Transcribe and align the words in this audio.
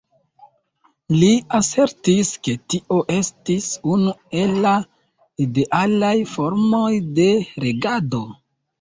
Li 1.23 1.27
asertis, 1.57 2.31
ke 2.47 2.55
tio 2.75 2.99
estis 3.17 3.69
unu 3.99 4.17
el 4.43 4.59
la 4.67 4.75
idealaj 5.47 6.15
formoj 6.37 6.91
de 7.23 7.33
regado. 7.69 8.29